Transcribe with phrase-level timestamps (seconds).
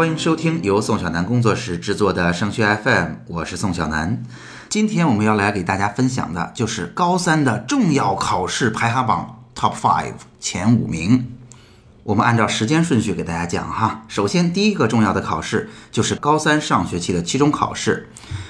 [0.00, 4.24] 欢迎收听由宋小南工作室制作的升学 FM，我是宋小南。
[4.70, 11.30] 今天我们要来给大家分享的就是高三的重要考试排行榜 Top Five 前五名。
[12.02, 14.06] 我们按照时间顺序给大家讲哈。
[14.08, 18.08] 首先，第一个重要的考试就是高三上学期的期中考试。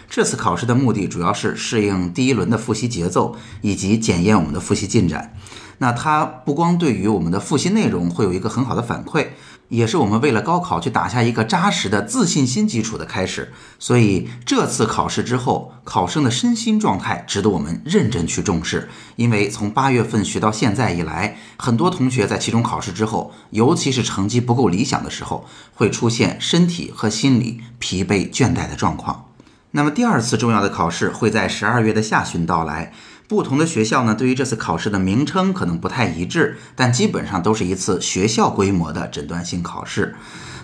[0.09, 5.35] 这次考试的目的主要是适应第一轮的复习节奏，以及检验我们的复习进展。
[5.83, 9.29] 那它不光对于我们的复习内容会有一个很好的反馈，
[9.71, 13.51] 也是我们为了高考去打下一个扎实的自信心基础的开始。
[13.79, 18.91] 所以这次考试之后，考生的身心状态值得我们认真去重视。
[19.17, 29.25] 因为从八月份学到现在以来，很多同学在期中考试之后，尤其是成绩不够理想的时候，会出现身体和心理疲惫倦怠的状况。
[29.71, 32.93] 那么第二次重要的考试会在十二月的下旬到来。
[33.31, 40.17] 不同的学校呢，对于这次考试的名称可能不太一致，但基本上都是一次学校规模的诊断性考试。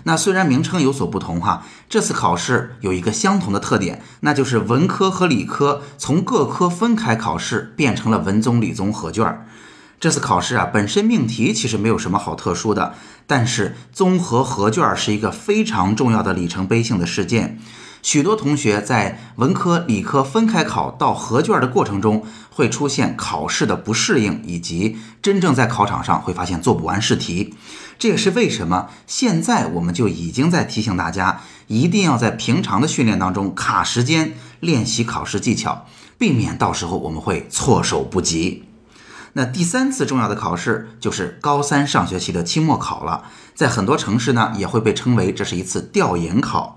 [0.03, 9.47] 那虽然名称有所不同哈，这次考试有一个相同的特点，那就是文科和理科从各科分开考试变成了文综理综合卷。
[10.01, 12.95] 这次考试啊，本身命题其实没有什么好特殊的，
[13.25, 17.57] 但是综合合卷是一个非常重要的里程碑性的事件。
[18.07, 27.53] 许多同学在文科、理科分开考到合卷的过程中，会出现考试的不适应，以及真正在考场上会发现做不完试题。
[27.99, 35.85] 这也是为什么现在我们就已经在提醒大家，一定要在平常的训练当中卡时间练习考试技巧，
[36.17, 38.63] 避免到时候我们会措手不及。
[39.33, 46.76] 那第三次重要的考试就是高三上学期的期末考了，在很多城市呢，也会被称为这是一次调研考。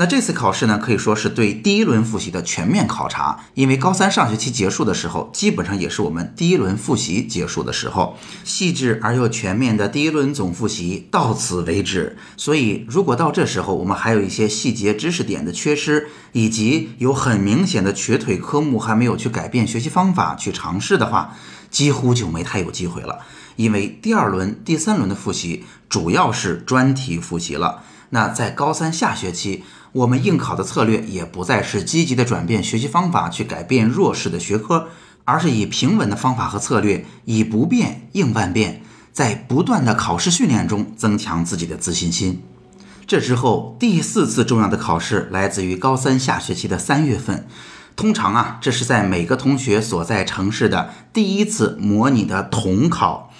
[0.00, 12.16] 那这次考试呢，可以说是对第一轮复习的全面考察，因为高三上学期结束的时候，基本上也是我们第一轮复习结束的时候，细致而又全面的第一轮总复习到此为止。
[12.36, 21.36] 所以，如果到这时候我们还有一些细节知识点的缺失，以及有很明显的瘸腿科目还没有去改变学习方法去尝试的话，
[21.72, 23.18] 几乎就没太有机会了。
[23.56, 27.82] 因为第二轮、第三轮的复习主要是专题复习了。
[28.10, 29.64] 那在高三下学期。
[29.92, 34.88] 我们应考的策略也不再是积极的转变学习方法去改变弱势的学科，
[35.24, 38.82] 而是以平稳的方法和策略，以不变应万变，
[39.14, 42.42] 在不断的考试训练中增强自己的自信心。
[43.06, 47.46] 这之后，第四次重要的考试来自于高三下学期的三月份，
[47.96, 53.32] 通常啊，这是在每个同学所在城市的第一次模拟的统考。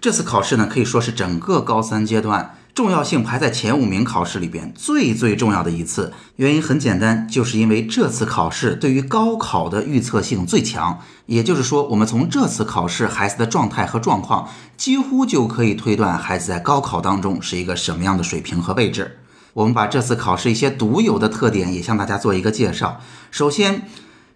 [0.00, 2.56] 这次考试呢，可以说是整个高三阶段。
[2.74, 11.00] 重要性排在前五名考试里边最最重要的一次，原因很简单，就是因为这次考试对于高考的预测性最强。
[11.26, 19.18] 也就是说，我们从这次考试孩子的状态和状况，几乎就可以推断孩子在高考当中是一个什么样的水平和位置。
[19.52, 23.00] 我们把这次考试一些独有的特点也向大家做一个介绍。
[23.30, 23.88] 首先，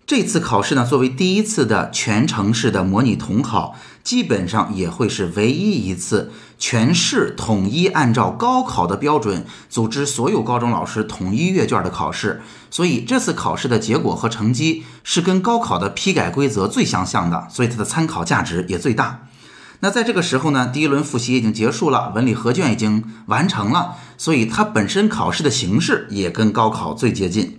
[0.06, 12.42] 这次考试呢，作为第一次的全城市的模拟统考，基本上也会是唯一一次全市统一按照高考的标准组织所有高中老师统一阅卷的考试。
[12.70, 19.28] 所以这次考试的结果和成绩是跟高考的批改规则最相像的，所以它的参考价值也最大。
[19.80, 27.58] 那在这个时候呢，第一轮复习已经结束了，文理合卷已经完成了，所以它本身考试的形式也跟高考最接近。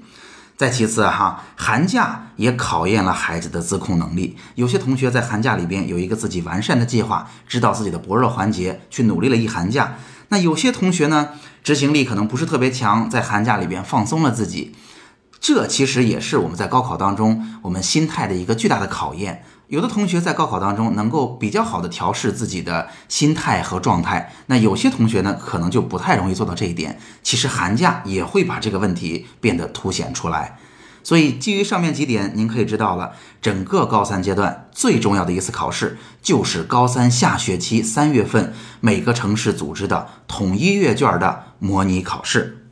[0.58, 4.38] 再其次哈，寒假也考验了孩子的自控能力。
[4.56, 9.96] 有些同学在寒假里边有一个自己完善的计划，知道自己的薄弱环节，去努力了一寒假。
[10.30, 11.30] 那有些同学呢，
[11.62, 14.76] 执行力可能不是特别强，在寒假里边放松了自己。
[15.42, 19.44] 这其实也是我们在高考当中我们心态的一个巨大的考验。
[19.68, 27.00] 有的同学在高考当中能够比较好的调试自己的心态和状态，那有些同学呢可能就不太容易做到这一点。
[27.24, 30.60] 其实寒假也会把这个问题变得凸显出来。
[31.04, 42.65] 所以基于上面几点，您可以知道了，整个高三阶段最重要的一次考试就是高三下学期三月份每个城市组织的统一阅卷的模拟考试。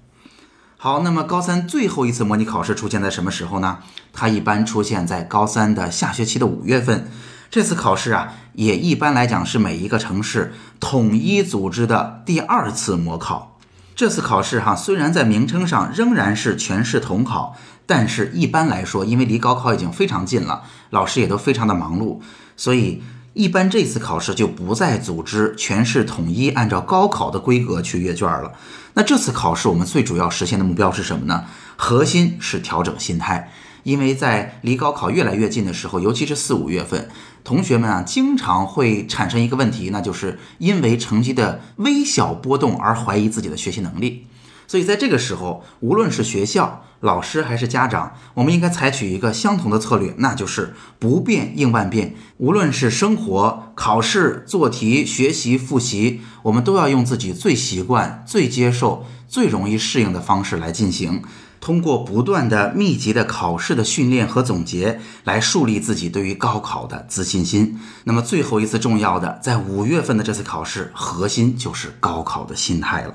[0.83, 3.77] 好，那么高三最后一次模拟考试出现在什么时候呢？
[4.11, 7.09] 它一般出现在高三的下学期的五月份。
[7.49, 13.57] 这次考试啊，也一般来讲是每一个城市统一组织的第二次模考。
[13.95, 17.55] 这次考试哈，虽然在名称上仍然是全市统考，
[17.85, 22.19] 但是一般来说，因为离高考已经非常近了，老师也都非常的忙碌，
[22.57, 23.01] 所以。
[23.35, 28.51] 一般这次考试就不再组织全市统一按照高考的规格去阅卷了。
[28.95, 31.45] 那这次考试我们最主要实现的目标是什么呢？
[31.75, 33.51] 核心是调整心态，
[33.83, 37.09] 因为在离高考越来越近的时候，尤其是四五月份，
[37.43, 44.27] 同学们啊经常会产生一个问题，那就是因为成绩的微小波动而怀疑自己的学习能力。
[44.73, 52.15] 所以在这个时候，无论是学校、老师还是家长，我们应该采取一个相同的策略，那就是不变应万变。
[52.37, 61.21] 无论是生活、考试、做题、学习、复习，我们都要用自己最习惯、最接受、最容易适应的方式来进行。
[61.61, 67.79] 通过不断的密集的考试的训练和总结，来树立自己对于高考的自信心。
[68.05, 73.13] 那么最后一次重要的，在五月份的这次考试，核心就是高考的心态了。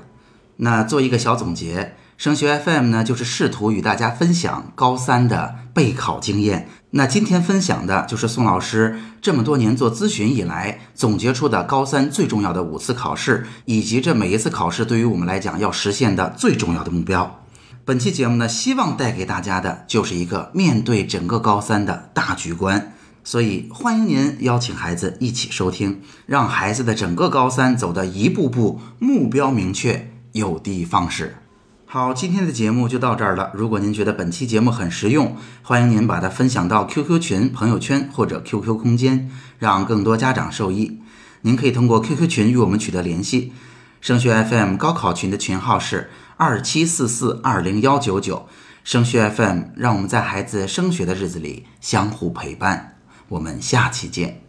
[0.61, 6.67] 那做一个小总结，升学 FM 呢，就是试图与大家分享高三的备考经验。
[6.91, 17.45] 那今天分享的就是宋老师这么多年做咨询以来总结出的高三最重要的五次考试，以及这每一次考试对于我们来讲要实现的最重要的目标。
[17.85, 22.91] 本期节目呢，希望带给大家的就是一个面对整个高三的大局观，
[23.23, 31.37] 所以欢迎您邀请孩子一起收听，让孩子的整个高三走得一步步目标明确、有的放矢。
[31.85, 33.51] 好，今天的节目就到这儿了。
[33.53, 40.99] 如果您觉得本期节目很实用，欢迎您把它分享到 QQ 群、朋友圈或者 QQ 空间，让更多家长受益。
[41.41, 43.53] 您可以通过 QQ 群与我们取得联系。
[44.01, 46.09] 升学 FM 高考群的群号是。
[46.41, 48.47] 二七四四二零幺九九，
[48.85, 52.95] 升学 FM，让我们在孩子升学的日子里相互陪伴。
[53.27, 54.48] 我们下期见。